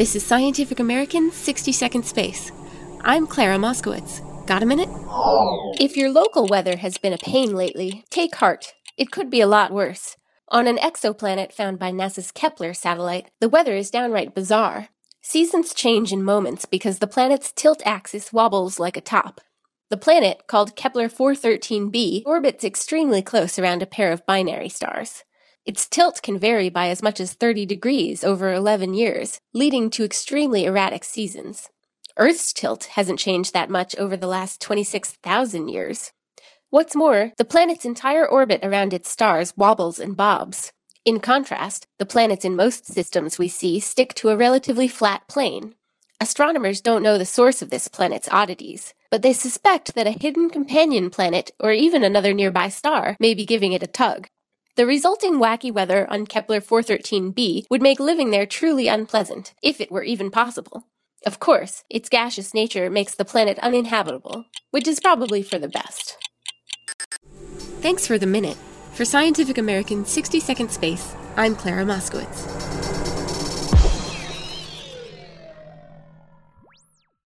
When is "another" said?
52.04-52.34